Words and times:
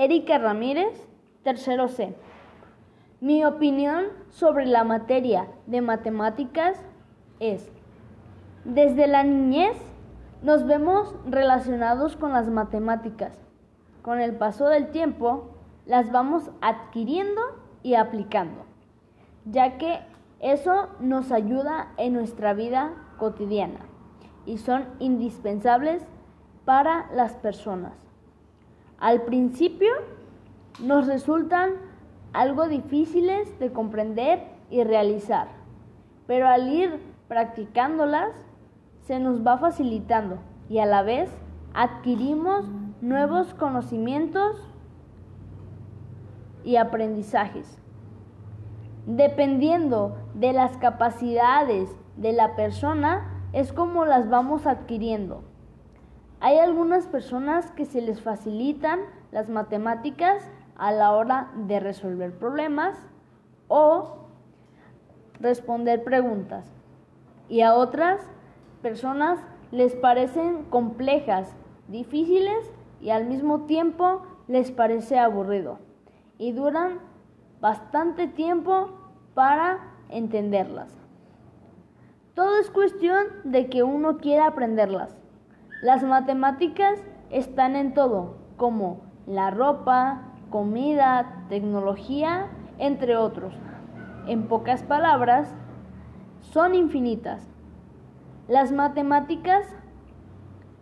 Erika 0.00 0.38
Ramírez, 0.38 0.94
tercero 1.42 1.88
C. 1.88 2.14
Mi 3.20 3.44
opinión 3.44 4.04
sobre 4.30 4.64
la 4.64 4.84
materia 4.84 5.48
de 5.66 5.80
matemáticas 5.80 6.80
es, 7.40 7.68
desde 8.64 9.08
la 9.08 9.24
niñez 9.24 9.76
nos 10.44 10.64
vemos 10.68 11.16
relacionados 11.26 12.14
con 12.16 12.32
las 12.32 12.48
matemáticas. 12.48 13.32
Con 14.02 14.20
el 14.20 14.36
paso 14.36 14.68
del 14.68 14.92
tiempo 14.92 15.50
las 15.84 16.12
vamos 16.12 16.48
adquiriendo 16.60 17.40
y 17.82 17.94
aplicando, 17.94 18.66
ya 19.46 19.78
que 19.78 19.98
eso 20.38 20.90
nos 21.00 21.32
ayuda 21.32 21.88
en 21.96 22.12
nuestra 22.12 22.54
vida 22.54 22.92
cotidiana 23.18 23.80
y 24.46 24.58
son 24.58 24.84
indispensables 25.00 26.04
para 26.64 27.10
las 27.12 27.32
personas. 27.34 28.07
Al 28.98 29.22
principio 29.22 29.92
nos 30.80 31.06
resultan 31.06 31.70
algo 32.32 32.66
difíciles 32.66 33.58
de 33.60 33.72
comprender 33.72 34.42
y 34.70 34.82
realizar, 34.82 35.48
pero 36.26 36.48
al 36.48 36.68
ir 36.72 37.00
practicándolas 37.28 38.32
se 39.02 39.20
nos 39.20 39.46
va 39.46 39.58
facilitando 39.58 40.38
y 40.68 40.78
a 40.78 40.86
la 40.86 41.02
vez 41.02 41.30
adquirimos 41.74 42.66
nuevos 43.00 43.54
conocimientos 43.54 44.56
y 46.64 46.76
aprendizajes. 46.76 47.78
Dependiendo 49.06 50.16
de 50.34 50.52
las 50.52 50.76
capacidades 50.76 51.88
de 52.16 52.32
la 52.32 52.56
persona, 52.56 53.46
es 53.52 53.72
como 53.72 54.04
las 54.04 54.28
vamos 54.28 54.66
adquiriendo. 54.66 55.44
Hay 56.40 56.58
algunas 56.58 57.06
personas 57.08 57.70
que 57.72 57.84
se 57.84 58.00
les 58.00 58.20
facilitan 58.20 59.00
las 59.32 59.48
matemáticas 59.48 60.42
a 60.76 60.92
la 60.92 61.12
hora 61.12 61.50
de 61.66 61.80
resolver 61.80 62.32
problemas 62.32 62.96
o 63.66 64.28
responder 65.40 66.04
preguntas. 66.04 66.64
Y 67.48 67.62
a 67.62 67.74
otras 67.74 68.20
personas 68.82 69.40
les 69.72 69.96
parecen 69.96 70.64
complejas, 70.64 71.52
difíciles 71.88 72.72
y 73.00 73.10
al 73.10 73.26
mismo 73.26 73.62
tiempo 73.62 74.22
les 74.46 74.70
parece 74.70 75.18
aburrido. 75.18 75.80
Y 76.38 76.52
duran 76.52 77.00
bastante 77.60 78.28
tiempo 78.28 78.90
para 79.34 79.80
entenderlas. 80.08 80.96
Todo 82.34 82.60
es 82.60 82.70
cuestión 82.70 83.26
de 83.42 83.68
que 83.68 83.82
uno 83.82 84.18
quiera 84.18 84.46
aprenderlas. 84.46 85.18
Las 85.80 86.02
matemáticas 86.02 86.98
están 87.30 87.76
en 87.76 87.94
todo, 87.94 88.34
como 88.56 89.00
la 89.26 89.52
ropa, 89.52 90.22
comida, 90.50 91.44
tecnología, 91.48 92.48
entre 92.78 93.16
otros. 93.16 93.54
En 94.26 94.48
pocas 94.48 94.82
palabras, 94.82 95.54
son 96.40 96.74
infinitas. 96.74 97.48
Las 98.48 98.72
matemáticas 98.72 99.68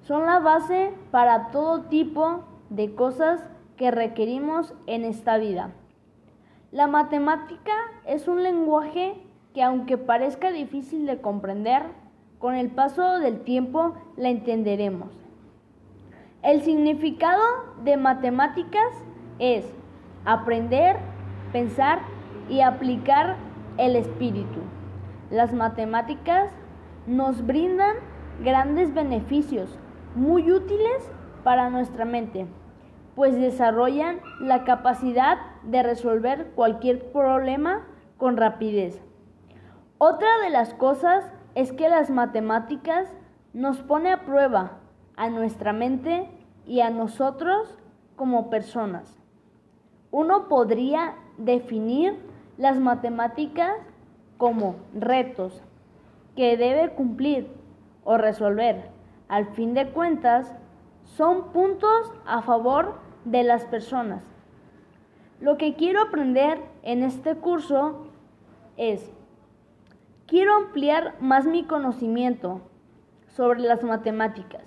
son 0.00 0.26
la 0.26 0.40
base 0.40 0.92
para 1.12 1.52
todo 1.52 1.82
tipo 1.82 2.40
de 2.68 2.92
cosas 2.96 3.44
que 3.76 3.92
requerimos 3.92 4.74
en 4.88 5.04
esta 5.04 5.38
vida. 5.38 5.70
La 6.72 6.88
matemática 6.88 7.72
es 8.06 8.26
un 8.26 8.42
lenguaje 8.42 9.22
que 9.54 9.62
aunque 9.62 9.98
parezca 9.98 10.50
difícil 10.50 11.06
de 11.06 11.20
comprender, 11.20 11.84
con 12.40 12.56
el 12.56 12.70
paso 12.70 13.20
del 13.20 13.42
tiempo 13.42 13.94
la 14.16 14.30
entenderemos. 14.30 15.10
El 16.42 16.62
significado 16.62 17.40
de 17.84 17.96
matemáticas 17.96 18.90
es 19.38 19.64
aprender, 20.24 20.96
pensar 21.52 22.00
y 22.48 22.62
aplicar 22.62 23.36
el 23.78 23.94
espíritu. 23.94 24.60
Las 25.30 25.54
matemáticas 25.54 26.50
nos 27.06 27.46
brindan 27.46 27.94
grandes 28.42 28.92
beneficios 28.92 29.78
muy 30.16 30.50
útiles 30.50 31.08
para 31.44 31.70
nuestra 31.70 32.04
mente 32.04 32.48
pues 33.20 33.38
desarrollan 33.38 34.20
la 34.40 34.64
capacidad 34.64 35.36
de 35.62 35.82
resolver 35.82 36.52
cualquier 36.54 37.12
problema 37.12 37.86
con 38.16 38.38
rapidez. 38.38 38.98
Otra 39.98 40.28
de 40.42 40.48
las 40.48 40.72
cosas 40.72 41.30
es 41.54 41.72
que 41.72 41.88
las 41.88 42.10
matemáticas 42.10 43.12
nos 43.52 43.78
pone 43.82 44.12
a 44.12 44.24
prueba 44.24 44.78
a 45.16 45.28
nuestra 45.28 45.72
mente 45.72 46.28
y 46.66 46.80
a 46.80 46.90
nosotros 46.90 47.78
como 48.16 48.50
personas. 48.50 49.18
Uno 50.10 50.48
podría 50.48 51.14
definir 51.38 52.16
las 52.58 52.78
matemáticas 52.78 53.72
como 54.38 54.76
retos 54.94 55.62
que 56.36 56.56
debe 56.56 56.90
cumplir 56.94 57.48
o 58.04 58.16
resolver. 58.16 58.90
Al 59.28 59.46
fin 59.46 59.74
de 59.74 59.90
cuentas, 59.90 60.54
son 61.04 61.52
puntos 61.52 62.12
a 62.26 62.42
favor 62.42 62.94
de 63.24 63.42
las 63.42 63.64
personas. 63.64 64.22
Lo 65.40 65.56
que 65.56 65.74
quiero 65.74 66.02
aprender 66.02 66.60
en 66.82 67.02
este 67.02 67.36
curso 67.36 68.06
es, 68.76 69.12
quiero 70.30 70.54
ampliar 70.54 71.16
más 71.20 71.44
mi 71.44 71.64
conocimiento 71.64 72.60
sobre 73.26 73.58
las 73.62 73.82
matemáticas. 73.82 74.62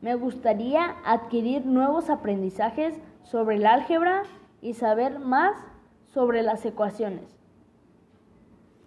Me 0.00 0.14
gustaría 0.14 0.94
adquirir 1.04 1.66
nuevos 1.66 2.08
aprendizajes 2.08 2.94
sobre 3.24 3.56
el 3.56 3.66
álgebra 3.66 4.22
y 4.60 4.74
saber 4.74 5.18
más 5.18 5.56
sobre 6.14 6.42
las 6.42 6.64
ecuaciones. 6.64 7.41